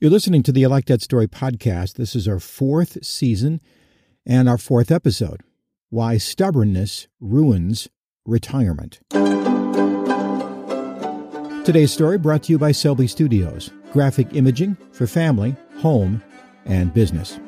[0.00, 1.94] You're listening to the I Like That Story podcast.
[1.94, 3.60] This is our fourth season
[4.24, 5.40] and our fourth episode
[5.90, 7.88] Why Stubbornness Ruins
[8.24, 9.00] Retirement.
[11.64, 16.22] Today's story brought to you by Selby Studios, graphic imaging for family, home,
[16.64, 17.40] and business.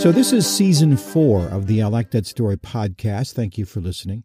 [0.00, 3.34] So, this is season four of the I Like That Story podcast.
[3.34, 4.24] Thank you for listening.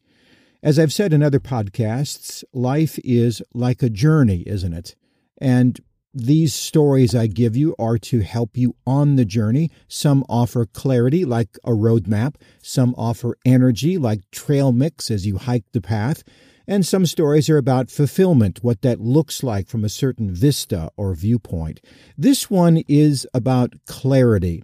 [0.64, 4.96] As I've said in other podcasts, life is like a journey, isn't it?
[5.37, 5.78] And
[6.14, 9.71] these stories I give you are to help you on the journey.
[9.89, 12.36] Some offer clarity, like a roadmap.
[12.61, 16.23] Some offer energy, like trail mix as you hike the path.
[16.65, 21.14] And some stories are about fulfillment, what that looks like from a certain vista or
[21.14, 21.82] viewpoint.
[22.18, 24.64] This one is about clarity.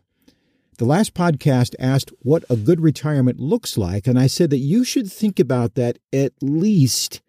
[0.79, 4.85] The last podcast asked what a good retirement looks like, and I said that you
[4.85, 7.19] should think about that at least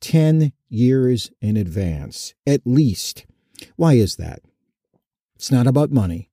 [0.00, 2.34] 10 years in advance.
[2.48, 3.24] At least.
[3.76, 4.40] Why is that?
[5.36, 6.30] It's not about money,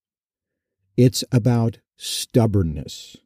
[0.98, 3.18] it's about stubbornness.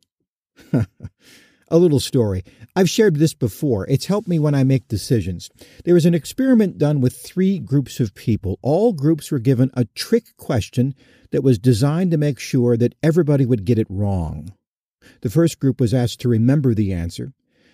[1.69, 2.43] A little story.
[2.75, 3.85] I've shared this before.
[3.87, 5.49] It's helped me when I make decisions.
[5.83, 8.57] There was an experiment done with three groups of people.
[8.61, 10.95] All groups were given a trick question
[11.31, 14.53] that was designed to make sure that everybody would get it wrong.
[15.21, 17.33] The first group was asked to remember the answer.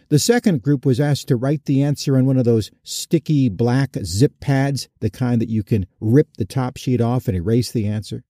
[0.10, 3.96] The second group was asked to write the answer on one of those sticky black
[4.04, 7.88] zip pads, the kind that you can rip the top sheet off and erase the
[7.88, 8.24] answer.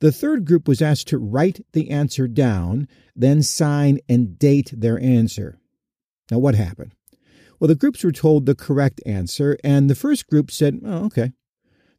[0.00, 5.00] The third group was asked to write the answer down, then sign and date their
[5.00, 5.58] answer.
[6.30, 6.94] Now, what happened?
[7.60, 11.32] Well, the groups were told the correct answer, and the first group said, oh, okay.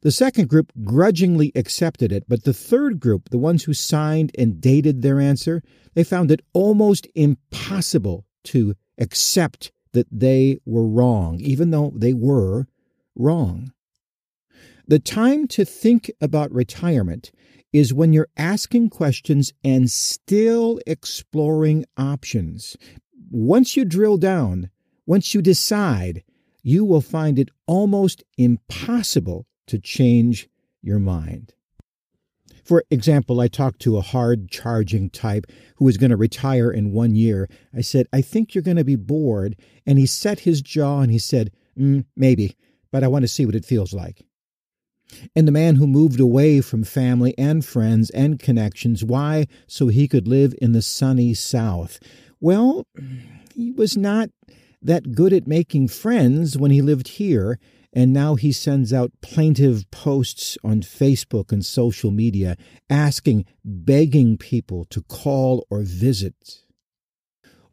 [0.02, 4.60] The second group grudgingly accepted it, but the third group, the ones who signed and
[4.60, 5.62] dated their answer,
[5.94, 12.66] they found it almost impossible to accept that they were wrong, even though they were
[13.14, 13.72] wrong.
[14.86, 17.32] The time to think about retirement
[17.74, 22.76] is when you're asking questions and still exploring options.
[23.32, 24.70] Once you drill down,
[25.06, 26.22] once you decide,
[26.62, 30.48] you will find it almost impossible to change
[30.82, 31.52] your mind.
[32.64, 35.44] For example, I talked to a hard charging type
[35.76, 37.48] who was going to retire in one year.
[37.76, 39.56] I said, I think you're going to be bored.
[39.84, 42.56] And he set his jaw and he said, mm, Maybe,
[42.92, 44.24] but I want to see what it feels like
[45.34, 49.04] and the man who moved away from family and friends and connections.
[49.04, 49.46] Why?
[49.66, 51.98] So he could live in the sunny South.
[52.40, 52.86] Well,
[53.54, 54.30] he was not
[54.82, 57.58] that good at making friends when he lived here,
[57.92, 62.56] and now he sends out plaintive posts on Facebook and social media
[62.90, 66.63] asking, begging people to call or visit.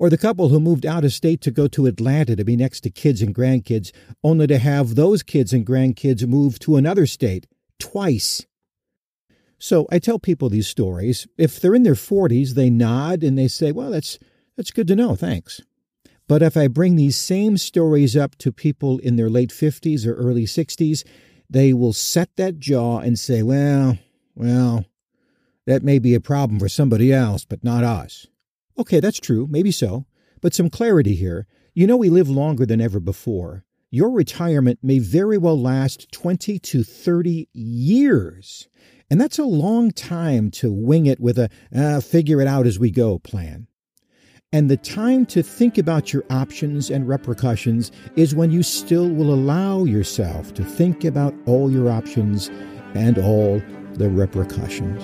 [0.02, 2.82] Or the couple who moved out of state to go to Atlanta to be next
[2.82, 3.92] to kids and grandkids,
[4.24, 7.46] only to have those kids and grandkids move to another state
[7.78, 8.48] twice.
[9.60, 11.28] So I tell people these stories.
[11.38, 14.18] If they're in their 40s, they nod and they say, Well, that's,
[14.58, 15.62] that's good to know, thanks.
[16.28, 20.16] But if I bring these same stories up to people in their late 50s or
[20.16, 21.04] early 60s,
[21.48, 24.00] they will set that jaw and say, Well,
[24.34, 24.84] well,
[25.68, 28.26] that may be a problem for somebody else, but not us.
[28.78, 30.06] Okay, that's true, maybe so.
[30.42, 31.48] But some clarity here.
[31.74, 33.64] You know, we live longer than ever before.
[33.90, 38.70] Your retirement may very well last 20 to 30 years.
[39.10, 42.80] And that's a long time to wing it with a uh, figure it out as
[42.80, 43.68] we go plan.
[44.54, 49.34] And the time to think about your options and repercussions is when you still will
[49.34, 52.50] allow yourself to think about all your options
[52.94, 53.62] and all
[53.94, 55.02] the repercussions.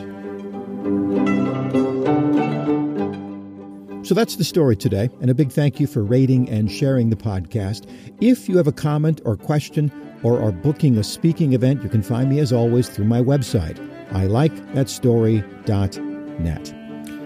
[4.07, 7.17] So that's the story today, and a big thank you for rating and sharing the
[7.17, 7.89] podcast.
[8.21, 9.91] If you have a comment or question
[10.23, 13.75] or are booking a speaking event, you can find me as always through my website,
[14.11, 16.73] ilikethatstory.net.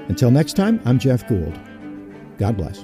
[0.09, 1.59] Until next time, I'm Jeff Gould.
[2.39, 2.83] God bless.